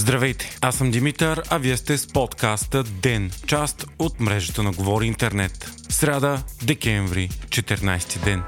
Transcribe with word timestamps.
Здравейте, 0.00 0.58
аз 0.60 0.76
съм 0.76 0.90
Димитър, 0.90 1.42
а 1.50 1.58
вие 1.58 1.76
сте 1.76 1.98
с 1.98 2.06
подкаста 2.06 2.82
ДЕН, 2.82 3.30
част 3.46 3.86
от 3.98 4.20
мрежата 4.20 4.62
на 4.62 4.72
Говори 4.72 5.06
Интернет. 5.06 5.70
Сряда, 5.88 6.42
декември, 6.62 7.28
14 7.48 8.24
ден. 8.24 8.42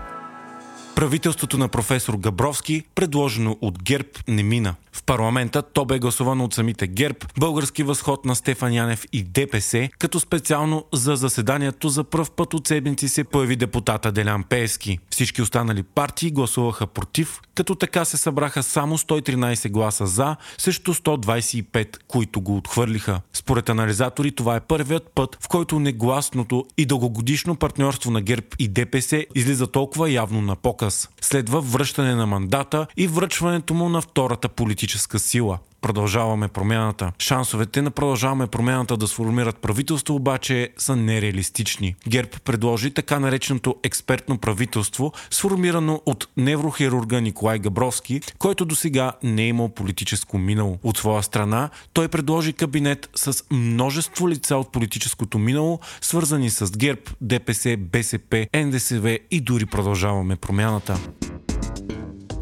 Правителството 0.95 1.59
на 1.59 1.69
професор 1.69 2.17
Габровски, 2.17 2.83
предложено 2.95 3.59
от 3.61 3.83
ГЕРБ, 3.83 4.09
не 4.29 4.43
мина. 4.43 4.75
В 4.95 5.03
парламента 5.03 5.63
то 5.63 5.85
бе 5.85 5.99
гласувано 5.99 6.45
от 6.45 6.55
самите 6.55 6.87
ГЕРБ, 6.87 7.19
български 7.39 7.83
възход 7.83 8.25
на 8.25 8.37
Стефан 8.37 8.73
Янев 8.73 9.05
и 9.13 9.23
ДПС, 9.23 9.89
като 9.99 10.21
специално 10.21 10.85
за 10.93 11.17
заседанието 11.17 11.89
за 11.89 12.05
пръв 12.05 12.31
път 12.31 12.55
от 12.55 12.69
седмици 12.69 13.09
се 13.09 13.25
появи 13.25 13.57
депутата 13.57 14.13
Делян 14.13 14.43
Пески. 14.43 14.99
Всички 15.11 15.43
останали 15.43 15.83
партии 15.83 16.31
гласуваха 16.31 16.87
против, 16.87 17.41
като 17.55 17.75
така 17.75 18.05
се 18.05 18.17
събраха 18.17 18.63
само 18.63 18.99
113 18.99 19.71
гласа 19.71 20.07
за, 20.07 20.37
срещу 20.59 20.95
125, 20.95 21.97
които 22.09 22.41
го 22.41 22.57
отхвърлиха. 22.57 23.21
Според 23.33 23.69
анализатори 23.69 24.33
това 24.33 24.57
е 24.57 24.61
първият 24.61 25.11
път, 25.15 25.39
в 25.41 25.49
който 25.49 25.79
негласното 25.79 26.65
и 26.79 26.87
дългогодишно 26.87 27.57
партньорство 27.57 28.11
на 28.11 28.21
ГЕРБ 28.21 28.47
и 28.59 28.69
ДПС 28.69 29.27
излиза 29.35 29.67
толкова 29.67 30.11
явно 30.11 30.43
на 30.43 30.57
показ. 30.57 31.09
Следва 31.21 31.61
връщане 31.61 32.15
на 32.15 32.27
мандата 32.27 32.87
и 32.97 33.07
връчването 33.07 33.75
му 33.75 33.89
на 33.89 34.01
втората 34.01 34.49
политическа 34.83 35.19
сила. 35.19 35.59
Продължаваме 35.81 36.49
промяната. 36.49 37.13
Шансовете 37.19 37.83
на 37.83 37.91
продължаваме 37.91 38.47
промяната 38.47 38.97
да 38.97 39.09
сформират 39.09 39.57
правителство 39.57 40.15
обаче 40.15 40.71
са 40.79 40.97
нереалистични. 40.97 41.95
ГЕРБ 42.09 42.31
предложи 42.45 42.91
така 42.91 43.19
нареченото 43.19 43.77
експертно 43.83 44.39
правителство, 44.39 45.13
сформирано 45.31 46.03
от 46.07 46.29
неврохирурга 46.37 47.21
Николай 47.21 47.59
Габровски, 47.59 48.21
който 48.39 48.65
до 48.65 48.75
сега 48.75 49.13
не 49.23 49.43
е 49.43 49.49
имал 49.49 49.69
политическо 49.69 50.39
минало. 50.39 50.79
От 50.83 50.99
своя 50.99 51.23
страна, 51.23 51.71
той 51.93 52.09
предложи 52.09 52.53
кабинет 52.53 53.11
с 53.15 53.45
множество 53.51 54.29
лица 54.29 54.57
от 54.57 54.73
политическото 54.73 55.39
минало, 55.39 55.81
свързани 56.01 56.51
с 56.51 56.77
ГЕРБ, 56.77 57.03
ДПС, 57.21 57.77
БСП, 57.77 58.47
НДСВ 58.55 59.19
и 59.31 59.41
дори 59.41 59.67
продължаваме 59.67 60.37
промяната. 60.37 60.99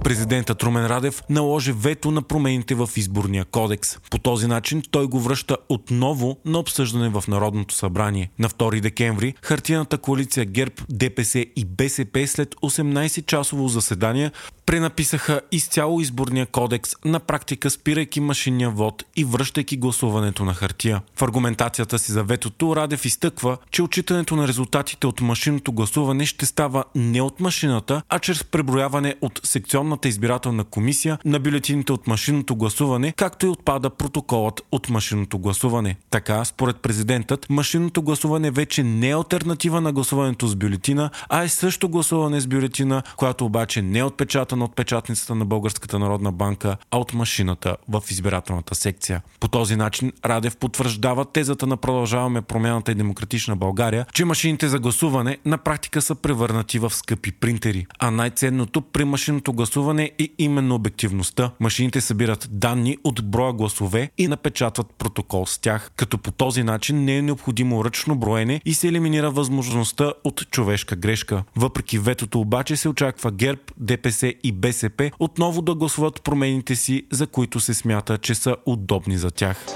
Президентът 0.05 0.63
Румен 0.63 0.87
Радев 0.87 1.23
наложи 1.31 1.73
вето 1.73 2.11
на 2.11 2.23
промените 2.23 2.75
в 2.75 2.89
изборния 2.97 3.45
кодекс. 3.45 3.99
По 4.11 4.19
този 4.19 4.47
начин 4.47 4.83
той 4.91 5.07
го 5.07 5.21
връща 5.21 5.57
отново 5.69 6.39
на 6.45 6.59
обсъждане 6.59 7.09
в 7.09 7.25
Народното 7.29 7.75
събрание. 7.75 8.31
На 8.39 8.49
2 8.49 8.81
декември 8.81 9.35
хартияната 9.43 9.99
коалиция 9.99 10.45
ГЕРБ, 10.45 10.73
ДПС 10.89 11.39
и 11.57 11.65
БСП 11.65 12.27
след 12.27 12.55
18-часово 12.55 13.67
заседание 13.67 14.31
пренаписаха 14.71 15.41
изцяло 15.53 16.01
изборния 16.01 16.47
кодекс, 16.47 16.91
на 17.05 17.21
практика 17.21 17.71
спирайки 17.71 18.21
машинния 18.21 18.71
вод 18.71 19.05
и 19.17 19.25
връщайки 19.25 19.77
гласуването 19.77 20.45
на 20.45 20.55
хартия. 20.55 21.03
В 21.17 21.23
аргументацията 21.23 21.99
си 21.99 22.13
за 22.13 22.25
ветото 22.25 22.77
Радев 22.77 23.05
изтъква, 23.05 23.57
че 23.71 23.83
отчитането 23.83 24.37
на 24.37 24.49
резултатите 24.49 25.07
от 25.07 25.21
машинното 25.21 25.73
гласуване 25.73 26.27
ще 26.27 26.47
става 26.47 26.85
не 26.95 27.23
от 27.23 27.41
машината, 27.41 28.03
а 28.09 28.19
чрез 28.19 28.45
преброяване 28.45 29.15
от 29.21 29.41
секционната 29.45 30.09
избирателна 30.09 30.65
комисия 30.65 31.19
на 31.25 31.41
бюлетините 31.41 31.93
от 31.93 32.07
машинното 32.07 32.57
гласуване, 32.57 33.13
както 33.17 33.47
и 33.47 33.49
отпада 33.49 33.91
протоколът 33.91 34.63
от 34.73 34.89
машинното 34.89 35.39
гласуване. 35.39 35.97
Така, 36.11 36.45
според 36.45 36.77
президентът, 36.77 37.47
машинното 37.51 38.03
гласуване 38.03 38.51
вече 38.51 38.83
не 38.83 39.09
е 39.09 39.15
альтернатива 39.15 39.81
на 39.81 39.93
гласуването 39.93 40.47
с 40.47 40.57
бюлетина, 40.57 41.11
а 41.29 41.43
е 41.43 41.49
също 41.49 41.89
гласуване 41.89 42.41
с 42.41 42.47
бюлетина, 42.47 43.03
която 43.17 43.45
обаче 43.45 43.83
не 43.83 43.99
е 43.99 44.05
отпечатана 44.05 44.60
от 44.65 44.77
печатницата 44.77 45.35
на 45.35 45.45
Българската 45.45 45.99
народна 45.99 46.33
банка, 46.33 46.77
а 46.91 46.99
от 46.99 47.15
машината 47.15 47.77
в 47.89 48.03
избирателната 48.11 48.75
секция. 48.75 49.23
По 49.41 49.49
този 49.49 49.77
начин 49.77 50.13
Радев 50.25 50.57
потвърждава 50.57 51.25
тезата 51.25 51.67
на 51.67 51.77
Продължаваме 51.77 52.43
промяната 52.43 52.93
и 52.93 52.95
демократична 52.95 53.57
България, 53.57 54.07
че 54.13 54.25
машините 54.25 54.69
за 54.69 54.79
гласуване 54.79 55.39
на 55.45 55.59
практика 55.59 56.03
са 56.03 56.15
превърнати 56.15 56.79
в 56.79 56.91
скъпи 56.91 57.33
принтери. 57.33 57.87
А 57.99 58.11
най-ценното 58.11 58.81
при 58.81 59.05
машинното 59.05 59.53
гласуване 59.53 60.11
е 60.19 60.29
именно 60.39 60.75
обективността. 60.75 61.51
Машините 61.61 62.01
събират 62.01 62.49
данни 62.51 62.97
от 63.05 63.31
броя 63.31 63.53
гласове 63.53 64.11
и 64.19 64.29
напечатват 64.29 64.87
протокол 64.99 65.47
с 65.47 65.59
тях, 65.59 65.91
като 65.97 66.19
по 66.19 66.31
този 66.31 66.63
начин 66.63 67.05
не 67.05 67.17
е 67.17 67.23
необходимо 67.23 67.85
ръчно 67.85 68.17
броене 68.17 68.61
и 68.65 68.75
се 68.75 68.89
елиминира 68.89 69.31
възможността 69.31 70.13
от 70.25 70.51
човешка 70.51 70.97
грешка. 70.97 71.43
Въпреки 71.57 71.99
ветото 71.99 72.41
обаче 72.41 72.77
се 72.77 72.89
очаква 72.89 73.31
ГЕРБ, 73.31 73.61
ДПС 73.77 74.35
и 74.43 74.53
БСП 74.53 75.11
отново 75.19 75.63
да 75.63 75.75
гласуват 75.75 76.23
промените 76.23 76.77
си, 76.77 77.07
за 77.13 77.27
които 77.27 77.61
се 77.61 77.75
смята, 77.75 78.19
че 78.19 78.35
са 78.35 78.57
удобни 78.67 79.19
за 79.19 79.31
тях. 79.31 79.67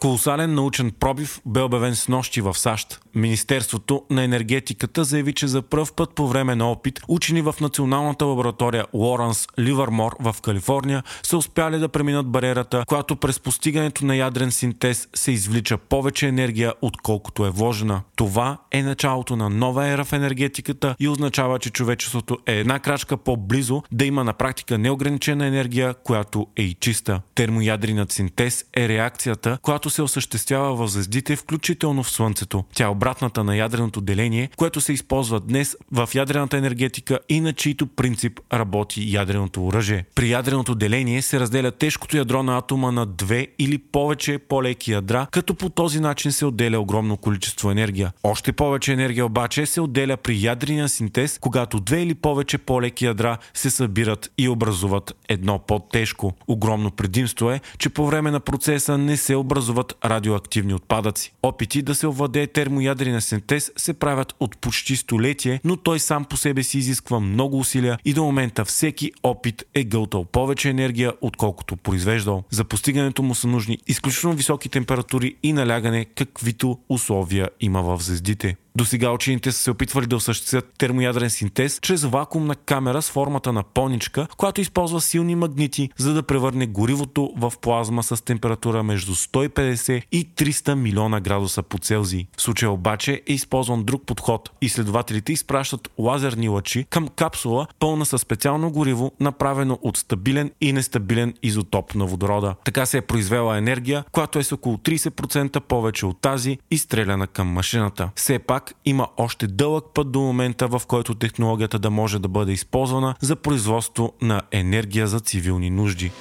Колосален 0.00 0.54
научен 0.54 0.92
пробив 1.00 1.40
бе 1.46 1.60
обявен 1.60 1.94
с 1.94 2.08
нощи 2.08 2.40
в 2.40 2.54
САЩ. 2.54 3.00
Министерството 3.14 4.02
на 4.10 4.22
енергетиката 4.22 5.04
заяви, 5.04 5.32
че 5.32 5.46
за 5.46 5.62
първ 5.62 5.86
път 5.96 6.14
по 6.14 6.28
време 6.28 6.54
на 6.54 6.70
опит 6.70 7.00
учени 7.08 7.42
в 7.42 7.54
националната 7.60 8.24
лаборатория 8.24 8.86
Лоранс 8.94 9.46
Ливърмор 9.58 10.16
в 10.20 10.36
Калифорния 10.42 11.02
са 11.22 11.36
успяли 11.36 11.78
да 11.78 11.88
преминат 11.88 12.26
барерата, 12.26 12.84
която 12.86 13.16
през 13.16 13.40
постигането 13.40 14.06
на 14.06 14.16
ядрен 14.16 14.50
синтез 14.50 15.08
се 15.14 15.32
извлича 15.32 15.78
повече 15.78 16.28
енергия, 16.28 16.72
отколкото 16.82 17.46
е 17.46 17.50
вложена. 17.50 18.02
Това 18.16 18.58
е 18.72 18.82
началото 18.82 19.36
на 19.36 19.50
нова 19.50 19.88
ера 19.88 20.04
в 20.04 20.12
енергетиката 20.12 20.96
и 21.00 21.08
означава, 21.08 21.58
че 21.58 21.70
човечеството 21.70 22.38
е 22.46 22.54
една 22.54 22.78
крачка 22.78 23.16
по-близо 23.16 23.82
да 23.92 24.04
има 24.04 24.24
на 24.24 24.32
практика 24.32 24.78
неограничена 24.78 25.46
енергия, 25.46 25.94
която 25.94 26.46
е 26.56 26.62
и 26.62 26.74
чиста. 26.74 27.20
Термоядринът 27.34 28.12
синтез 28.12 28.64
е 28.76 28.88
реакцията, 28.88 29.58
която 29.62 29.85
се 29.90 30.02
осъществява 30.02 30.76
в 30.76 30.88
звездите, 30.88 31.36
включително 31.36 32.02
в 32.02 32.10
Слънцето. 32.10 32.64
Тя 32.74 32.84
е 32.84 32.88
обратната 32.88 33.44
на 33.44 33.56
ядреното 33.56 34.00
деление, 34.00 34.50
което 34.56 34.80
се 34.80 34.92
използва 34.92 35.40
днес 35.40 35.76
в 35.92 36.08
ядрената 36.14 36.56
енергетика 36.56 37.18
и 37.28 37.40
на 37.40 37.52
чийто 37.52 37.86
принцип 37.86 38.40
работи 38.52 39.12
ядреното 39.12 39.66
оръжие. 39.66 40.04
При 40.14 40.30
ядреното 40.30 40.74
деление 40.74 41.22
се 41.22 41.40
разделя 41.40 41.70
тежкото 41.70 42.16
ядро 42.16 42.42
на 42.42 42.58
атома 42.58 42.92
на 42.92 43.06
две 43.06 43.46
или 43.58 43.78
повече 43.78 44.38
по-леки 44.38 44.92
ядра, 44.92 45.26
като 45.30 45.54
по 45.54 45.68
този 45.68 46.00
начин 46.00 46.32
се 46.32 46.46
отделя 46.46 46.80
огромно 46.80 47.16
количество 47.16 47.70
енергия. 47.70 48.12
Още 48.22 48.52
повече 48.52 48.92
енергия 48.92 49.26
обаче 49.26 49.66
се 49.66 49.80
отделя 49.80 50.16
при 50.16 50.42
ядрения 50.42 50.88
синтез, 50.88 51.38
когато 51.38 51.80
две 51.80 52.02
или 52.02 52.14
повече 52.14 52.58
по-леки 52.58 53.04
ядра 53.04 53.38
се 53.54 53.70
събират 53.70 54.30
и 54.38 54.48
образуват 54.48 55.14
едно 55.28 55.58
по-тежко. 55.58 56.32
Огромно 56.48 56.90
предимство 56.90 57.50
е, 57.50 57.60
че 57.78 57.88
по 57.88 58.06
време 58.06 58.30
на 58.30 58.40
процеса 58.40 58.98
не 58.98 59.16
се 59.16 59.34
образуват 59.76 59.96
радиоактивни 60.04 60.74
отпадъци. 60.74 61.32
Опити 61.42 61.82
да 61.82 61.94
се 61.94 62.06
овладее 62.06 62.46
термоядрена 62.46 63.20
синтез 63.20 63.72
се 63.76 63.92
правят 63.92 64.34
от 64.40 64.58
почти 64.58 64.96
столетие, 64.96 65.60
но 65.64 65.76
той 65.76 65.98
сам 65.98 66.24
по 66.24 66.36
себе 66.36 66.62
си 66.62 66.78
изисква 66.78 67.20
много 67.20 67.58
усилия 67.58 67.98
и 68.04 68.14
до 68.14 68.24
момента 68.24 68.64
всеки 68.64 69.12
опит 69.22 69.64
е 69.74 69.84
гълтал 69.84 70.24
повече 70.24 70.70
енергия, 70.70 71.12
отколкото 71.20 71.76
произвеждал. 71.76 72.44
За 72.50 72.64
постигането 72.64 73.22
му 73.22 73.34
са 73.34 73.48
нужни 73.48 73.78
изключително 73.86 74.36
високи 74.36 74.68
температури 74.68 75.36
и 75.42 75.52
налягане, 75.52 76.04
каквито 76.04 76.78
условия 76.88 77.48
има 77.60 77.82
в 77.82 78.02
звездите. 78.02 78.56
До 78.76 78.84
сега 78.84 79.10
учените 79.10 79.52
са 79.52 79.58
се 79.58 79.70
опитвали 79.70 80.06
да 80.06 80.16
осъществят 80.16 80.72
термоядрен 80.78 81.30
синтез 81.30 81.78
чрез 81.82 82.04
вакуумна 82.04 82.54
камера 82.54 83.02
с 83.02 83.10
формата 83.10 83.52
на 83.52 83.62
поничка, 83.62 84.26
която 84.36 84.60
използва 84.60 85.00
силни 85.00 85.34
магнити, 85.34 85.90
за 85.96 86.14
да 86.14 86.22
превърне 86.22 86.66
горивото 86.66 87.32
в 87.36 87.52
плазма 87.60 88.02
с 88.02 88.24
температура 88.24 88.82
между 88.82 89.14
150 89.14 90.02
и 90.12 90.28
300 90.28 90.74
милиона 90.74 91.20
градуса 91.20 91.62
по 91.62 91.78
Целзий. 91.78 92.26
В 92.36 92.42
случая 92.42 92.70
обаче 92.70 93.22
е 93.26 93.32
използван 93.32 93.84
друг 93.84 94.06
подход. 94.06 94.50
Изследователите 94.60 95.32
изпращат 95.32 95.90
лазерни 95.98 96.48
лъчи 96.48 96.84
към 96.90 97.08
капсула, 97.08 97.66
пълна 97.78 98.06
със 98.06 98.20
специално 98.20 98.70
гориво, 98.70 99.12
направено 99.20 99.78
от 99.82 99.96
стабилен 99.96 100.50
и 100.60 100.72
нестабилен 100.72 101.34
изотоп 101.42 101.94
на 101.94 102.06
водорода. 102.06 102.54
Така 102.64 102.86
се 102.86 102.98
е 102.98 103.02
произвела 103.02 103.58
енергия, 103.58 104.04
която 104.12 104.38
е 104.38 104.42
с 104.42 104.52
около 104.52 104.76
30% 104.76 105.60
повече 105.60 106.06
от 106.06 106.20
тази, 106.20 106.58
изстреляна 106.70 107.26
към 107.26 107.48
машината. 107.48 108.10
Все 108.16 108.38
пак 108.38 108.65
има 108.84 109.08
още 109.16 109.46
дълъг 109.46 109.84
път 109.94 110.12
до 110.12 110.20
момента, 110.20 110.68
в 110.68 110.82
който 110.86 111.14
технологията 111.14 111.78
да 111.78 111.90
може 111.90 112.18
да 112.18 112.28
бъде 112.28 112.52
използвана 112.52 113.14
за 113.20 113.36
производство 113.36 114.12
на 114.20 114.42
енергия 114.52 115.06
за 115.06 115.20
цивилни 115.20 115.70
нужди. 115.70 116.12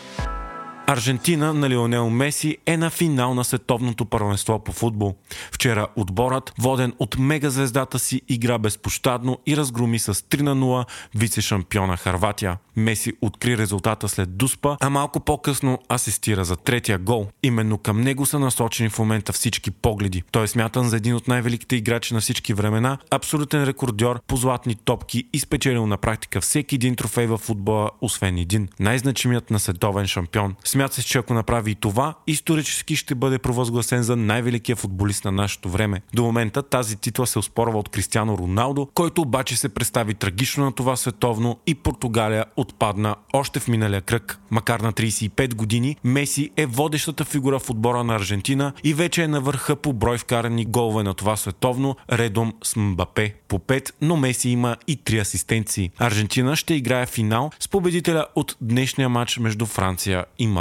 Аржентина 0.87 1.53
на 1.53 1.69
Лионел 1.69 2.09
Меси 2.09 2.57
е 2.65 2.77
на 2.77 2.89
финал 2.89 3.33
на 3.33 3.43
световното 3.43 4.05
първенство 4.05 4.59
по 4.59 4.71
футбол. 4.71 5.15
Вчера 5.51 5.87
отборът, 5.95 6.53
воден 6.59 6.93
от 6.99 7.17
мегазвездата 7.19 7.99
си, 7.99 8.21
игра 8.29 8.57
безпощадно 8.57 9.39
и 9.45 9.57
разгроми 9.57 9.99
с 9.99 10.13
3 10.13 10.41
на 10.41 10.55
0 10.55 10.85
вице-шампиона 11.17 11.97
Харватия. 11.97 12.57
Меси 12.75 13.13
откри 13.21 13.57
резултата 13.57 14.09
след 14.09 14.37
Дуспа, 14.37 14.77
а 14.81 14.89
малко 14.89 15.19
по-късно 15.19 15.79
асистира 15.93 16.45
за 16.45 16.55
третия 16.55 16.97
гол. 16.97 17.27
Именно 17.43 17.77
към 17.77 18.01
него 18.01 18.25
са 18.25 18.39
насочени 18.39 18.89
в 18.89 18.99
момента 18.99 19.33
всички 19.33 19.71
погледи. 19.71 20.23
Той 20.31 20.43
е 20.43 20.47
смятан 20.47 20.89
за 20.89 20.97
един 20.97 21.15
от 21.15 21.27
най-великите 21.27 21.75
играчи 21.75 22.13
на 22.13 22.21
всички 22.21 22.53
времена, 22.53 22.97
абсолютен 23.11 23.63
рекордьор 23.63 24.19
по 24.27 24.37
златни 24.37 24.75
топки 24.75 25.27
и 25.33 25.39
спечелил 25.39 25.87
на 25.87 25.97
практика 25.97 26.41
всеки 26.41 26.75
един 26.75 26.95
трофей 26.95 27.27
в 27.27 27.37
футбола, 27.37 27.89
освен 28.01 28.37
един. 28.37 28.67
Най-значимият 28.79 29.51
на 29.51 29.59
световен 29.59 30.07
шампион. 30.07 30.55
Смята 30.75 30.95
се, 30.95 31.03
че 31.03 31.17
ако 31.17 31.33
направи 31.33 31.71
и 31.71 31.75
това, 31.75 32.13
исторически 32.27 32.95
ще 32.95 33.15
бъде 33.15 33.39
провъзгласен 33.39 34.03
за 34.03 34.15
най-великия 34.15 34.75
футболист 34.75 35.25
на 35.25 35.31
нашето 35.31 35.69
време. 35.69 36.01
До 36.13 36.23
момента 36.23 36.63
тази 36.63 36.95
титла 36.95 37.27
се 37.27 37.39
оспорва 37.39 37.79
от 37.79 37.89
Кристиано 37.89 38.37
Роналдо, 38.37 38.87
който 38.93 39.21
обаче 39.21 39.55
се 39.55 39.69
представи 39.69 40.13
трагично 40.13 40.65
на 40.65 40.71
това 40.71 40.95
световно 40.95 41.59
и 41.67 41.75
Португалия 41.75 42.45
отпадна 42.57 43.15
още 43.33 43.59
в 43.59 43.67
миналия 43.67 44.01
кръг. 44.01 44.39
Макар 44.51 44.79
на 44.79 44.93
35 44.93 45.55
години, 45.55 45.97
Меси 46.03 46.49
е 46.57 46.65
водещата 46.65 47.25
фигура 47.25 47.59
в 47.59 47.69
отбора 47.69 48.03
на 48.03 48.15
Аржентина 48.15 48.73
и 48.83 48.93
вече 48.93 49.23
е 49.23 49.27
на 49.27 49.41
върха 49.41 49.75
по 49.75 49.93
брой 49.93 50.17
вкарани 50.17 50.65
голове 50.65 51.03
на 51.03 51.13
това 51.13 51.35
световно, 51.35 51.95
редом 52.11 52.53
с 52.63 52.75
Мбапе 52.75 53.35
по 53.47 53.59
5, 53.59 53.91
но 54.01 54.17
Меси 54.17 54.49
има 54.49 54.75
и 54.87 54.97
3 54.97 55.21
асистенции. 55.21 55.91
Аржентина 55.97 56.55
ще 56.55 56.73
играе 56.73 57.05
финал 57.05 57.51
с 57.59 57.67
победителя 57.67 58.25
от 58.35 58.57
днешния 58.61 59.09
матч 59.09 59.37
между 59.37 59.65
Франция 59.65 60.25
и 60.39 60.47